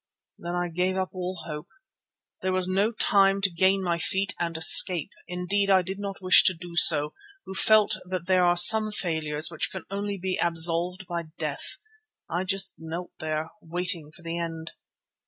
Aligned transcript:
Then 0.39 0.55
I 0.55 0.69
gave 0.69 0.95
up 0.97 1.11
all 1.13 1.43
hope. 1.45 1.67
There 2.41 2.51
was 2.51 2.67
no 2.67 2.91
time 2.91 3.39
to 3.41 3.51
gain 3.51 3.83
my 3.83 3.99
feet 3.99 4.33
and 4.39 4.57
escape; 4.57 5.11
indeed 5.27 5.69
I 5.69 5.83
did 5.83 5.99
not 5.99 6.23
wish 6.23 6.43
to 6.45 6.55
do 6.55 6.75
so, 6.75 7.13
who 7.45 7.53
felt 7.53 7.97
that 8.09 8.25
there 8.25 8.43
are 8.43 8.57
some 8.57 8.89
failures 8.89 9.51
which 9.51 9.69
can 9.71 9.83
only 9.91 10.17
be 10.17 10.39
absolved 10.41 11.05
by 11.05 11.25
death. 11.37 11.77
I 12.27 12.45
just 12.45 12.77
knelt 12.79 13.11
there, 13.19 13.51
waiting 13.61 14.09
for 14.09 14.23
the 14.23 14.39
end. 14.39 14.71